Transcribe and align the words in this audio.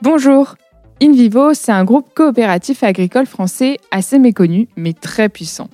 Bonjour 0.00 0.54
InVivo, 1.02 1.54
c'est 1.54 1.72
un 1.72 1.84
groupe 1.84 2.14
coopératif 2.14 2.84
agricole 2.84 3.26
français 3.26 3.78
assez 3.90 4.20
méconnu, 4.20 4.68
mais 4.76 4.92
très 4.92 5.28
puissant. 5.28 5.68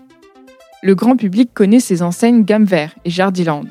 Le 0.82 0.94
grand 0.94 1.16
public 1.16 1.50
connaît 1.52 1.78
ses 1.78 2.00
enseignes 2.00 2.42
Gamme 2.42 2.65
Vert 2.65 2.95
et 3.05 3.10
Jardiland. 3.10 3.67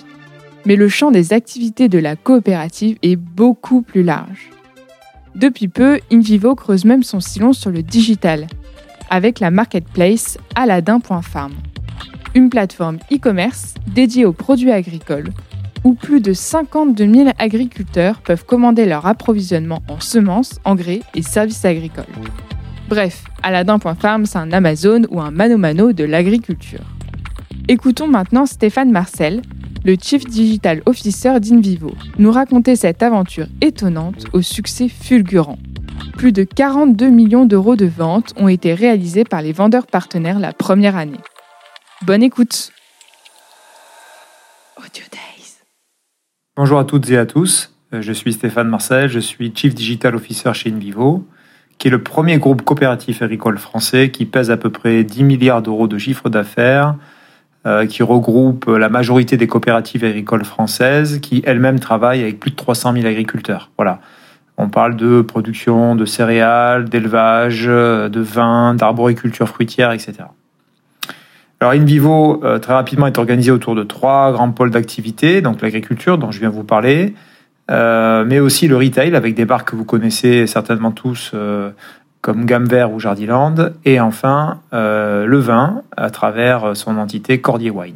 Mais 0.67 0.75
le 0.75 0.87
champ 0.89 1.09
des 1.09 1.33
activités 1.33 1.89
de 1.89 1.97
la 1.97 2.15
coopérative 2.15 2.97
est 3.01 3.15
beaucoup 3.15 3.81
plus 3.81 4.03
large. 4.03 4.51
Depuis 5.33 5.69
peu, 5.69 5.99
InVivo 6.11 6.53
creuse 6.53 6.85
même 6.85 7.03
son 7.03 7.19
sillon 7.19 7.53
sur 7.53 7.71
le 7.71 7.81
digital, 7.81 8.45
avec 9.09 9.39
la 9.39 9.49
marketplace 9.49 10.37
Aladdin.farm, 10.53 11.53
une 12.35 12.51
plateforme 12.51 12.99
e-commerce 13.11 13.73
dédiée 13.87 14.25
aux 14.25 14.33
produits 14.33 14.71
agricoles 14.71 15.31
où 15.83 15.93
plus 15.93 16.21
de 16.21 16.33
52 16.33 17.13
000 17.13 17.29
agriculteurs 17.39 18.21
peuvent 18.21 18.45
commander 18.45 18.85
leur 18.85 19.05
approvisionnement 19.05 19.81
en 19.87 19.99
semences, 19.99 20.59
engrais 20.65 21.01
et 21.15 21.21
services 21.21 21.65
agricoles. 21.65 22.05
Bref, 22.89 23.23
Aladdin.farm, 23.41 24.25
c'est 24.25 24.37
un 24.37 24.51
Amazon 24.51 25.03
ou 25.09 25.19
un 25.19 25.31
mano-mano 25.31 25.93
de 25.93 26.03
l'agriculture. 26.03 26.83
Écoutons 27.67 28.07
maintenant 28.07 28.45
Stéphane 28.45 28.91
Marcel, 28.91 29.41
le 29.85 29.95
Chief 30.01 30.25
Digital 30.25 30.81
Officer 30.85 31.39
d'Invivo, 31.39 31.91
nous 32.17 32.31
raconter 32.31 32.75
cette 32.75 33.03
aventure 33.03 33.47
étonnante 33.61 34.25
au 34.33 34.41
succès 34.41 34.87
fulgurant. 34.87 35.57
Plus 36.17 36.31
de 36.31 36.43
42 36.43 37.09
millions 37.09 37.45
d'euros 37.45 37.75
de 37.75 37.85
ventes 37.85 38.33
ont 38.37 38.47
été 38.47 38.73
réalisés 38.73 39.23
par 39.23 39.41
les 39.41 39.51
vendeurs 39.51 39.87
partenaires 39.87 40.39
la 40.39 40.53
première 40.53 40.95
année. 40.95 41.19
Bonne 42.03 42.23
écoute. 42.23 42.71
Bonjour 46.55 46.77
à 46.77 46.83
toutes 46.83 47.09
et 47.09 47.17
à 47.17 47.25
tous, 47.25 47.73
euh, 47.95 48.03
je 48.03 48.13
suis 48.13 48.31
Stéphane 48.31 48.67
Marcel, 48.67 49.09
je 49.09 49.17
suis 49.17 49.51
Chief 49.55 49.73
Digital 49.73 50.15
Officer 50.15 50.53
chez 50.53 50.71
Invivo, 50.71 51.25
qui 51.79 51.87
est 51.87 51.91
le 51.91 52.03
premier 52.03 52.37
groupe 52.37 52.61
coopératif 52.61 53.23
agricole 53.23 53.57
français 53.57 54.11
qui 54.11 54.27
pèse 54.27 54.51
à 54.51 54.57
peu 54.57 54.69
près 54.69 55.03
10 55.03 55.23
milliards 55.23 55.63
d'euros 55.63 55.87
de 55.87 55.97
chiffre 55.97 56.29
d'affaires, 56.29 56.93
euh, 57.65 57.87
qui 57.87 58.03
regroupe 58.03 58.67
la 58.67 58.87
majorité 58.87 59.35
des 59.35 59.47
coopératives 59.47 60.05
agricoles 60.05 60.45
françaises, 60.45 61.19
qui 61.21 61.41
elles-mêmes 61.43 61.79
travaillent 61.79 62.21
avec 62.21 62.39
plus 62.39 62.51
de 62.51 62.55
300 62.55 62.93
000 62.93 63.07
agriculteurs. 63.07 63.71
Voilà. 63.75 63.99
On 64.57 64.69
parle 64.69 64.95
de 64.95 65.23
production 65.23 65.95
de 65.95 66.05
céréales, 66.05 66.87
d'élevage, 66.87 67.65
de 67.65 68.19
vin, 68.19 68.75
d'arboriculture 68.75 69.49
fruitière, 69.49 69.91
etc. 69.91 70.25
Alors 71.63 71.71
InVivo, 71.71 72.41
euh, 72.43 72.59
très 72.59 72.73
rapidement, 72.73 73.07
est 73.07 73.17
organisé 73.17 73.49
autour 73.49 73.73
de 73.73 73.83
trois 73.83 74.33
grands 74.33 74.51
pôles 74.51 74.69
d'activité, 74.69 75.41
donc 75.41 75.61
l'agriculture 75.61 76.17
dont 76.17 76.29
je 76.29 76.41
viens 76.41 76.49
vous 76.49 76.65
parler, 76.65 77.13
euh, 77.71 78.25
mais 78.27 78.39
aussi 78.39 78.67
le 78.67 78.75
retail 78.75 79.15
avec 79.15 79.33
des 79.33 79.45
marques 79.45 79.71
que 79.71 79.77
vous 79.77 79.85
connaissez 79.85 80.45
certainement 80.45 80.91
tous, 80.91 81.33
comme 82.19 82.45
Gamme 82.45 82.67
ou 82.93 82.99
Jardiland, 82.99 83.55
et 83.85 84.01
enfin 84.01 84.59
euh, 84.73 85.25
le 85.25 85.37
vin 85.37 85.83
à 85.95 86.09
travers 86.09 86.75
son 86.75 86.97
entité 86.97 87.39
Cordier 87.39 87.69
Wine. 87.69 87.95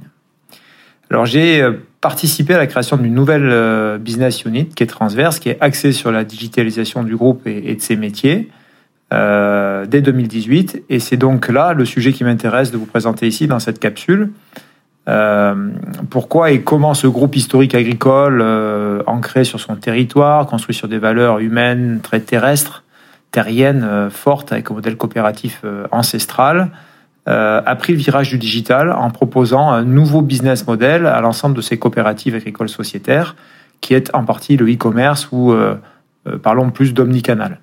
Alors 1.09 1.25
j'ai 1.25 1.61
euh, 1.61 1.73
participé 2.01 2.53
à 2.53 2.57
la 2.57 2.67
création 2.67 2.97
d'une 2.97 3.13
nouvelle 3.13 3.49
euh, 3.49 3.97
business 3.97 4.43
unit 4.43 4.67
qui 4.67 4.83
est 4.83 4.87
transverse, 4.87 5.39
qui 5.39 5.49
est 5.49 5.57
axée 5.61 5.93
sur 5.93 6.11
la 6.11 6.23
digitalisation 6.23 7.03
du 7.03 7.15
groupe 7.15 7.47
et, 7.47 7.75
de 7.75 7.81
ses 7.81 7.95
métiers 7.95 8.49
dès 9.11 10.01
2018, 10.01 10.83
et 10.89 10.99
c'est 10.99 11.17
donc 11.17 11.47
là 11.47 11.73
le 11.73 11.85
sujet 11.85 12.11
qui 12.11 12.23
m'intéresse 12.23 12.71
de 12.71 12.77
vous 12.77 12.85
présenter 12.85 13.27
ici 13.27 13.47
dans 13.47 13.59
cette 13.59 13.79
capsule. 13.79 14.31
pourquoi 16.09 16.51
et 16.51 16.61
comment 16.61 16.93
ce 16.93 17.07
groupe 17.07 17.35
historique 17.35 17.73
agricole, 17.73 18.43
ancré 19.07 19.45
sur 19.45 19.59
son 19.59 19.75
territoire, 19.77 20.45
construit 20.45 20.75
sur 20.75 20.87
des 20.87 20.97
valeurs 20.97 21.39
humaines 21.39 21.99
très 22.03 22.19
terrestres, 22.19 22.83
terrienne 23.31 23.83
euh, 23.83 24.09
forte 24.09 24.51
avec 24.51 24.71
un 24.71 24.73
modèle 24.73 24.97
coopératif 24.97 25.61
euh, 25.63 25.85
ancestral, 25.91 26.69
euh, 27.27 27.61
a 27.65 27.75
pris 27.75 27.93
le 27.93 27.99
virage 27.99 28.29
du 28.29 28.37
digital 28.37 28.91
en 28.91 29.09
proposant 29.09 29.69
un 29.69 29.83
nouveau 29.83 30.21
business 30.21 30.65
model 30.65 31.05
à 31.05 31.19
l'ensemble 31.21 31.55
de 31.55 31.61
ces 31.61 31.77
coopératives 31.77 32.35
agricoles 32.35 32.69
sociétaires, 32.69 33.35
qui 33.81 33.93
est 33.93 34.13
en 34.15 34.23
partie 34.23 34.55
le 34.55 34.71
e-commerce 34.71 35.27
ou 35.31 35.53
parlons 36.41 36.71
plus 36.71 36.93
d'omnicanal. 36.95 37.59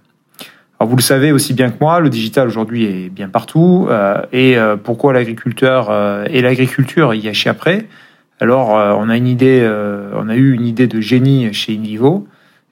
Alors 0.78 0.90
vous 0.90 0.96
le 0.96 1.02
savez 1.02 1.32
aussi 1.32 1.54
bien 1.54 1.70
que 1.70 1.76
moi, 1.80 2.00
le 2.00 2.10
digital 2.10 2.48
aujourd'hui 2.48 2.84
est 2.84 3.08
bien 3.08 3.28
partout. 3.28 3.88
et 4.32 4.56
pourquoi 4.82 5.12
l'agriculteur 5.12 5.90
et 6.28 6.42
l'agriculture 6.42 7.14
y 7.14 7.48
après 7.48 7.86
Alors 8.40 8.70
on 8.70 9.08
a 9.08 9.16
une 9.16 9.28
idée, 9.28 9.64
on 10.14 10.28
a 10.28 10.34
eu 10.34 10.52
une 10.52 10.66
idée 10.66 10.88
de 10.88 11.00
génie 11.00 11.54
chez 11.54 11.76
Invivo 11.76 12.26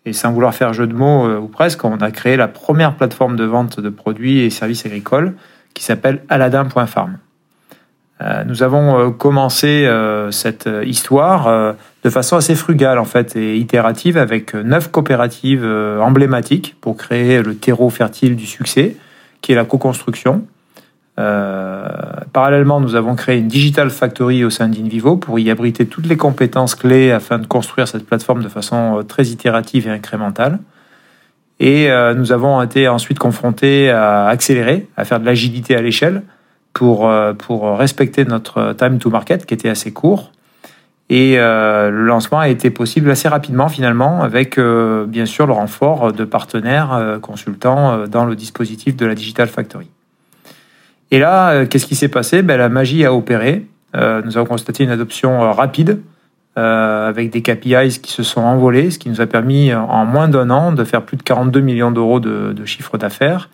et 0.05 0.13
sans 0.13 0.33
vouloir 0.33 0.55
faire 0.55 0.73
jeu 0.73 0.87
de 0.87 0.95
mots 0.95 1.27
euh, 1.27 1.39
ou 1.39 1.49
presque, 1.49 1.85
on 1.85 1.99
a 1.99 2.11
créé 2.11 2.37
la 2.37 2.49
première 2.49 2.97
plateforme 2.97 3.37
de 3.37 3.45
vente 3.45 3.81
de 3.81 3.89
produits 3.89 4.41
et 4.41 4.51
services 4.51 4.85
agricoles 4.87 5.35
qui 5.75 5.85
s'appelle 5.85 6.23
Aladdin.farm. 6.29 7.19
Euh, 8.21 8.45
nous 8.45 8.63
avons 8.63 8.99
euh, 8.99 9.11
commencé 9.11 9.89
cette 10.31 10.69
histoire 10.85 11.75
de 12.05 12.11
façon 12.11 12.37
assez 12.37 12.55
frugale 12.55 12.99
en 12.99 13.05
fait 13.05 13.37
et 13.37 13.57
itérative 13.57 14.17
avec 14.17 14.55
neuf 14.55 14.91
coopératives 14.91 15.65
emblématiques 15.65 16.77
pour 16.81 16.97
créer 16.97 17.43
le 17.43 17.55
terreau 17.55 17.91
fertile 17.91 18.35
du 18.35 18.47
succès, 18.47 18.97
qui 19.41 19.53
est 19.53 19.55
la 19.55 19.65
co-construction. 19.65 20.47
Euh, 21.19 21.87
parallèlement, 22.33 22.81
nous 22.81 22.95
avons 22.95 23.15
créé 23.15 23.39
une 23.39 23.49
Digital 23.49 23.91
Factory 23.91 24.45
au 24.45 24.51
sein 24.51 24.69
d'Invivo 24.69 25.17
pour 25.17 25.39
y 25.39 25.51
abriter 25.51 25.87
toutes 25.87 26.07
les 26.07 26.17
compétences 26.17 26.75
clés 26.75 27.11
afin 27.11 27.39
de 27.39 27.47
construire 27.47 27.87
cette 27.87 28.07
plateforme 28.07 28.43
de 28.43 28.49
façon 28.49 28.99
euh, 28.99 29.03
très 29.03 29.27
itérative 29.27 29.87
et 29.89 29.91
incrémentale. 29.91 30.59
Et 31.61 31.91
euh, 31.91 32.15
nous 32.15 32.33
avons 32.33 32.63
été 32.63 32.89
ensuite 32.89 33.19
confrontés 33.19 33.91
à 33.91 34.27
accélérer, 34.27 34.89
à 34.97 35.05
faire 35.05 35.21
de 35.21 35.27
l'agilité 35.27 35.77
à 35.77 35.83
l'échelle 35.83 36.23
pour, 36.73 37.13
pour 37.37 37.77
respecter 37.77 38.25
notre 38.25 38.73
time 38.73 38.99
to 38.99 39.11
market 39.11 39.45
qui 39.45 39.53
était 39.53 39.69
assez 39.69 39.93
court. 39.93 40.33
Et 41.15 41.37
le 41.37 42.05
lancement 42.07 42.39
a 42.39 42.49
été 42.49 42.71
possible 42.71 43.11
assez 43.11 43.29
rapidement 43.29 43.69
finalement 43.69 44.23
avec 44.23 44.59
bien 44.59 45.27
sûr 45.27 45.47
le 45.47 45.53
renfort 45.53 46.11
de 46.15 46.25
partenaires 46.25 47.19
consultants 47.21 48.07
dans 48.07 48.25
le 48.25 48.35
dispositif 48.35 48.97
de 48.97 49.05
la 49.05 49.15
Digital 49.15 49.49
Factory. 49.49 49.91
Et 51.13 51.19
là, 51.19 51.51
euh, 51.51 51.67
qu'est-ce 51.67 51.87
qui 51.87 51.95
s'est 51.95 52.09
passé? 52.09 52.43
Ben, 52.43 52.57
La 52.57 52.71
magie 52.71 53.05
a 53.05 53.15
opéré. 53.15 53.67
Euh, 53.95 54.23
nous 54.25 54.39
avons 54.39 54.47
constaté 54.47 54.83
une 54.83 54.91
adoption 54.91 55.45
euh, 55.45 55.53
rapide 55.53 56.01
avec 56.55 57.31
des 57.31 57.41
KPIs 57.41 58.01
qui 58.03 58.13
se 58.13 58.23
sont 58.23 58.43
envolés, 58.43 58.91
ce 58.91 58.99
qui 58.99 59.09
nous 59.09 59.23
a 59.23 59.27
permis 59.27 59.73
en 59.73 60.05
moins 60.05 60.29
d'un 60.29 60.51
an 60.51 60.73
de 60.73 60.85
faire 60.85 61.01
plus 61.01 61.17
de 61.17 61.23
42 61.23 61.61
millions 61.61 61.91
d'euros 61.91 62.21
de, 62.21 62.53
de 62.53 62.65
chiffre 62.67 62.99
d'affaires 62.99 63.49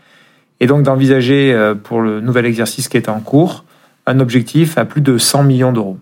et 0.58 0.66
donc 0.66 0.82
d'envisager 0.82 1.56
pour 1.84 2.00
le 2.00 2.20
nouvel 2.20 2.44
exercice 2.44 2.88
qui 2.88 2.96
est 2.96 3.08
en 3.08 3.20
cours 3.20 3.64
un 4.06 4.19
objectif 4.19 4.78
à 4.78 4.84
plus 4.84 5.00
de 5.00 5.16
100 5.16 5.44
millions 5.44 5.70
d'euros. 5.70 5.96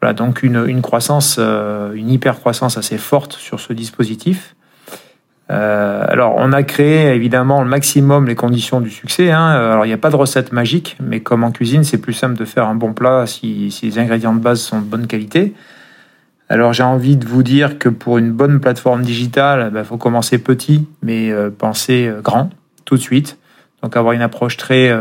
Voilà 0.00 0.14
donc 0.14 0.42
une, 0.42 0.64
une 0.66 0.80
croissance, 0.82 1.38
une 1.38 2.08
hyper 2.08 2.38
croissance 2.38 2.78
assez 2.78 2.98
forte 2.98 3.32
sur 3.32 3.58
ce 3.58 3.72
dispositif. 3.72 4.54
Euh, 5.50 6.04
alors, 6.06 6.34
on 6.36 6.52
a 6.52 6.62
créé 6.62 7.14
évidemment 7.14 7.62
le 7.62 7.68
maximum 7.68 8.26
les 8.26 8.34
conditions 8.34 8.80
du 8.80 8.90
succès. 8.90 9.30
Hein. 9.30 9.46
Alors, 9.46 9.86
il 9.86 9.88
n'y 9.88 9.94
a 9.94 9.98
pas 9.98 10.10
de 10.10 10.16
recette 10.16 10.52
magique, 10.52 10.96
mais 11.00 11.20
comme 11.20 11.42
en 11.42 11.52
cuisine, 11.52 11.84
c'est 11.84 11.98
plus 11.98 12.12
simple 12.12 12.36
de 12.36 12.44
faire 12.44 12.66
un 12.66 12.74
bon 12.74 12.92
plat 12.92 13.26
si, 13.26 13.74
les 13.82 13.98
ingrédients 13.98 14.34
de 14.34 14.40
base 14.40 14.60
sont 14.60 14.80
de 14.80 14.84
bonne 14.84 15.06
qualité. 15.06 15.54
Alors, 16.50 16.72
j'ai 16.72 16.82
envie 16.82 17.16
de 17.16 17.26
vous 17.26 17.42
dire 17.42 17.78
que 17.78 17.88
pour 17.88 18.18
une 18.18 18.32
bonne 18.32 18.60
plateforme 18.60 19.02
digitale, 19.02 19.68
il 19.70 19.74
ben, 19.74 19.84
faut 19.84 19.96
commencer 19.96 20.38
petit, 20.38 20.86
mais 21.02 21.30
euh, 21.30 21.50
penser 21.50 22.06
euh, 22.06 22.20
grand 22.20 22.50
tout 22.84 22.96
de 22.96 23.02
suite. 23.02 23.38
Donc, 23.82 23.96
avoir 23.96 24.12
une 24.12 24.22
approche 24.22 24.56
très 24.56 24.92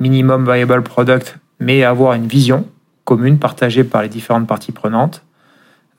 minimum 0.00 0.50
viable 0.50 0.82
product, 0.82 1.38
mais 1.60 1.84
avoir 1.84 2.14
une 2.14 2.26
vision 2.26 2.66
commune 3.04 3.38
partagée 3.38 3.84
par 3.84 4.02
les 4.02 4.08
différentes 4.08 4.46
parties 4.46 4.72
prenantes. 4.72 5.24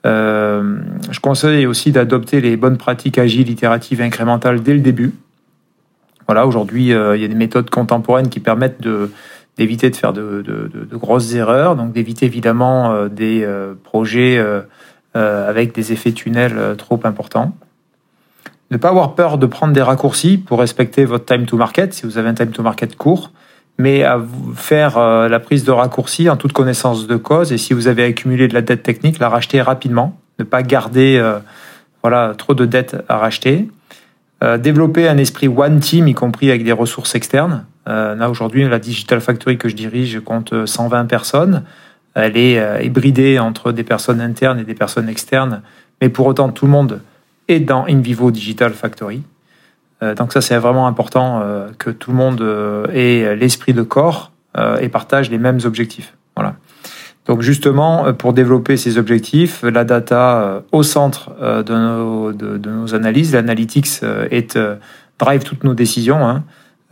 Euh, 0.04 0.78
je 1.10 1.20
conseille 1.20 1.66
aussi 1.66 1.92
d'adopter 1.92 2.40
les 2.40 2.56
bonnes 2.56 2.76
pratiques 2.76 3.18
agiles, 3.18 3.50
itératives 3.50 4.00
et 4.00 4.04
incrémentales 4.04 4.62
dès 4.62 4.74
le 4.74 4.80
début. 4.80 5.14
Voilà, 6.26 6.46
aujourd'hui, 6.46 6.92
euh, 6.92 7.16
il 7.16 7.22
y 7.22 7.24
a 7.24 7.28
des 7.28 7.34
méthodes 7.34 7.70
contemporaines 7.70 8.28
qui 8.28 8.40
permettent 8.40 8.80
d'éviter 9.56 9.90
de 9.90 9.96
faire 9.96 10.12
de, 10.12 10.86
grosses 10.92 11.34
erreurs, 11.34 11.76
donc 11.76 11.92
d'éviter 11.92 12.26
évidemment 12.26 12.92
euh, 12.92 13.08
des 13.08 13.46
projets 13.84 14.42
avec 15.14 15.74
des 15.74 15.92
effets 15.92 16.12
tunnels 16.12 16.74
trop 16.78 17.00
importants. 17.04 17.54
Ne 18.70 18.78
pas 18.78 18.88
avoir 18.88 19.14
peur 19.14 19.36
de 19.36 19.44
prendre 19.44 19.74
des 19.74 19.82
raccourcis 19.82 20.38
pour 20.38 20.60
respecter 20.60 21.04
votre 21.04 21.26
time 21.26 21.44
to 21.44 21.58
market, 21.58 21.92
si 21.92 22.06
vous 22.06 22.16
avez 22.16 22.30
un 22.30 22.34
time 22.34 22.52
to 22.52 22.62
market 22.62 22.96
court 22.96 23.30
mais 23.78 24.04
à 24.04 24.20
faire 24.54 24.98
euh, 24.98 25.28
la 25.28 25.40
prise 25.40 25.64
de 25.64 25.70
raccourci 25.70 26.28
en 26.28 26.36
toute 26.36 26.52
connaissance 26.52 27.06
de 27.06 27.16
cause. 27.16 27.52
Et 27.52 27.58
si 27.58 27.72
vous 27.72 27.88
avez 27.88 28.04
accumulé 28.04 28.48
de 28.48 28.54
la 28.54 28.62
dette 28.62 28.82
technique, 28.82 29.18
la 29.18 29.28
racheter 29.28 29.60
rapidement, 29.60 30.18
ne 30.38 30.44
pas 30.44 30.62
garder 30.62 31.16
euh, 31.16 31.38
voilà 32.02 32.34
trop 32.36 32.54
de 32.54 32.64
dettes 32.64 32.96
à 33.08 33.18
racheter. 33.18 33.68
Euh, 34.42 34.58
développer 34.58 35.08
un 35.08 35.18
esprit 35.18 35.48
one 35.48 35.80
team, 35.80 36.08
y 36.08 36.14
compris 36.14 36.50
avec 36.50 36.64
des 36.64 36.72
ressources 36.72 37.14
externes. 37.14 37.64
là 37.86 38.28
aujourd'hui, 38.28 38.68
la 38.68 38.78
Digital 38.78 39.20
Factory 39.20 39.58
que 39.58 39.68
je 39.68 39.74
dirige 39.74 40.20
compte 40.20 40.66
120 40.66 41.06
personnes. 41.06 41.64
Elle 42.14 42.36
est 42.36 42.84
hybridée 42.84 43.38
entre 43.38 43.72
des 43.72 43.84
personnes 43.84 44.20
internes 44.20 44.60
et 44.60 44.64
des 44.64 44.74
personnes 44.74 45.08
externes, 45.08 45.62
mais 46.00 46.08
pour 46.08 46.26
autant 46.26 46.50
tout 46.50 46.66
le 46.66 46.72
monde 46.72 47.00
est 47.48 47.60
dans 47.60 47.86
InVivo 47.86 48.30
Digital 48.30 48.72
Factory. 48.72 49.22
Donc 50.16 50.32
ça, 50.32 50.40
c'est 50.40 50.56
vraiment 50.58 50.88
important 50.88 51.42
que 51.78 51.90
tout 51.90 52.10
le 52.10 52.16
monde 52.16 52.42
ait 52.92 53.36
l'esprit 53.36 53.72
de 53.72 53.82
corps 53.82 54.32
et 54.80 54.88
partage 54.88 55.30
les 55.30 55.38
mêmes 55.38 55.60
objectifs. 55.64 56.14
Voilà. 56.34 56.56
Donc 57.26 57.42
justement, 57.42 58.12
pour 58.12 58.32
développer 58.32 58.76
ces 58.76 58.98
objectifs, 58.98 59.62
la 59.62 59.84
data 59.84 60.62
au 60.72 60.82
centre 60.82 61.30
de 61.40 62.68
nos, 62.68 62.94
analyses, 62.94 63.32
l'analytics 63.32 64.00
drive 65.18 65.44
toutes 65.44 65.62
nos 65.62 65.74
décisions. 65.74 66.26
Hein. 66.26 66.42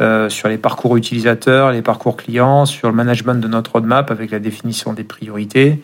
Euh, 0.00 0.30
sur 0.30 0.48
les 0.48 0.56
parcours 0.56 0.96
utilisateurs, 0.96 1.72
les 1.72 1.82
parcours 1.82 2.16
clients, 2.16 2.64
sur 2.64 2.88
le 2.88 2.94
management 2.94 3.34
de 3.34 3.48
notre 3.48 3.72
roadmap 3.72 4.10
avec 4.10 4.30
la 4.30 4.38
définition 4.38 4.94
des 4.94 5.04
priorités, 5.04 5.82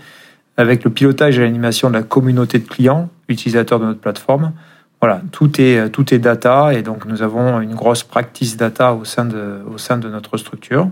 avec 0.57 0.85
le 0.85 0.91
pilotage 0.91 1.39
et 1.39 1.43
l'animation 1.43 1.91
de 1.91 1.95
la 1.95 2.03
communauté 2.03 2.59
de 2.59 2.67
clients, 2.67 3.11
utilisateurs 3.29 3.79
de 3.79 3.85
notre 3.85 4.01
plateforme. 4.01 4.53
Voilà, 5.01 5.21
tout 5.31 5.61
est, 5.61 5.91
tout 5.91 6.15
est 6.15 6.19
data 6.19 6.73
et 6.73 6.83
donc 6.83 7.05
nous 7.05 7.23
avons 7.23 7.61
une 7.61 7.75
grosse 7.75 8.03
practice 8.03 8.57
data 8.57 8.95
au 8.95 9.05
sein 9.05 9.25
de, 9.25 9.61
au 9.73 9.79
sein 9.79 9.99
de 9.99 10.09
notre 10.09 10.37
structure. 10.39 10.89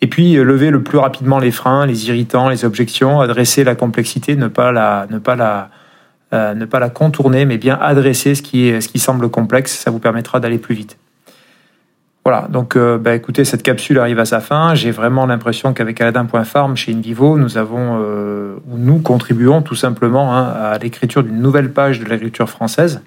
Et 0.00 0.06
puis 0.06 0.36
euh, 0.36 0.44
lever 0.44 0.70
le 0.70 0.82
plus 0.82 0.98
rapidement 0.98 1.38
les 1.38 1.50
freins, 1.50 1.86
les 1.86 2.08
irritants, 2.08 2.48
les 2.48 2.64
objections, 2.64 3.20
adresser 3.20 3.64
la 3.64 3.74
complexité, 3.74 4.36
ne 4.36 4.48
pas 4.48 4.70
la, 4.70 5.06
ne 5.10 5.18
pas 5.18 5.34
la, 5.34 5.70
euh, 6.32 6.54
ne 6.54 6.64
pas 6.64 6.80
la 6.80 6.90
contourner, 6.90 7.44
mais 7.44 7.58
bien 7.58 7.78
adresser 7.80 8.34
ce 8.34 8.42
qui, 8.42 8.68
est, 8.68 8.80
ce 8.80 8.88
qui 8.88 8.98
semble 8.98 9.28
complexe. 9.28 9.72
Ça 9.72 9.90
vous 9.90 10.00
permettra 10.00 10.40
d'aller 10.40 10.58
plus 10.58 10.74
vite. 10.74 10.96
Voilà, 12.24 12.48
donc 12.48 12.74
euh, 12.74 12.96
bah, 12.96 13.14
écoutez, 13.14 13.44
cette 13.44 13.62
capsule 13.62 13.98
arrive 13.98 14.18
à 14.18 14.24
sa 14.24 14.40
fin. 14.40 14.74
J'ai 14.74 14.90
vraiment 14.90 15.26
l'impression 15.26 15.74
qu'avec 15.74 16.00
Aladdin.farm 16.00 16.74
chez 16.74 16.92
InVivo, 16.92 17.36
nous 17.36 17.58
avons, 17.58 18.00
euh, 18.00 18.56
nous 18.66 18.98
contribuons 18.98 19.60
tout 19.60 19.74
simplement 19.74 20.34
hein, 20.34 20.44
à 20.44 20.78
l'écriture 20.78 21.22
d'une 21.22 21.40
nouvelle 21.40 21.70
page 21.70 22.00
de 22.00 22.06
l'agriculture 22.06 22.48
française, 22.48 23.02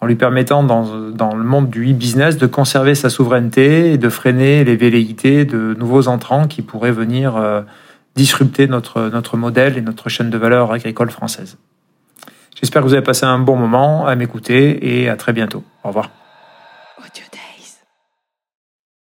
en 0.00 0.06
lui 0.06 0.14
permettant 0.14 0.62
dans, 0.62 1.10
dans 1.10 1.34
le 1.34 1.44
monde 1.44 1.70
du 1.70 1.90
e-business 1.90 2.36
de 2.36 2.46
conserver 2.46 2.94
sa 2.94 3.10
souveraineté 3.10 3.92
et 3.92 3.98
de 3.98 4.08
freiner 4.08 4.64
les 4.64 4.76
velléités 4.76 5.44
de 5.44 5.74
nouveaux 5.78 6.08
entrants 6.08 6.46
qui 6.46 6.62
pourraient 6.62 6.92
venir 6.92 7.36
euh, 7.36 7.62
disrupter 8.14 8.66
notre, 8.66 9.08
notre 9.08 9.36
modèle 9.36 9.76
et 9.76 9.80
notre 9.80 10.08
chaîne 10.08 10.30
de 10.30 10.38
valeur 10.38 10.72
agricole 10.72 11.10
française. 11.10 11.58
J'espère 12.60 12.82
que 12.82 12.88
vous 12.88 12.94
avez 12.94 13.02
passé 13.02 13.24
un 13.24 13.38
bon 13.38 13.56
moment 13.56 14.06
à 14.06 14.14
m'écouter 14.16 15.00
et 15.00 15.08
à 15.08 15.16
très 15.16 15.32
bientôt. 15.32 15.62
Au 15.84 15.88
revoir. 15.88 16.10